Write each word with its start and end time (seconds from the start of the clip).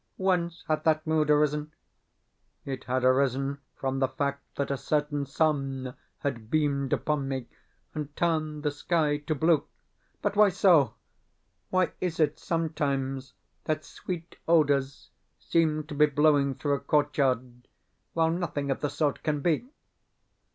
Whence 0.17 0.63
had 0.67 0.83
that 0.85 1.05
mood 1.05 1.29
arisen? 1.29 1.73
It 2.65 2.85
had 2.85 3.03
arisen 3.03 3.59
from 3.75 3.99
the 3.99 4.07
fact 4.07 4.41
that 4.55 4.71
a 4.71 4.75
certain 4.75 5.27
sun 5.27 5.93
had 6.21 6.49
beamed 6.49 6.91
upon 6.91 7.27
me, 7.27 7.45
and 7.93 8.15
turned 8.15 8.63
the 8.63 8.71
sky 8.71 9.17
to 9.19 9.35
blue. 9.35 9.63
But 10.23 10.35
why 10.35 10.49
so? 10.49 10.95
Why 11.69 11.91
is 12.01 12.19
it, 12.19 12.39
sometimes, 12.39 13.35
that 13.65 13.85
sweet 13.85 14.37
odours 14.47 15.11
seem 15.37 15.83
to 15.83 15.93
be 15.93 16.07
blowing 16.07 16.55
through 16.55 16.73
a 16.73 16.79
courtyard 16.79 17.67
where 18.13 18.31
nothing 18.31 18.71
of 18.71 18.79
the 18.79 18.89
sort 18.89 19.21
can 19.21 19.41
be? 19.41 19.69